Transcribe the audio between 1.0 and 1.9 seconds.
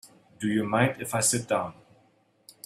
I sit down?